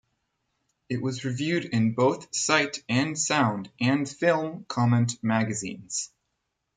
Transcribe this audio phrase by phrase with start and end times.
[0.89, 6.09] It was reviewed in both Sight and Sound and Film Comment magazines.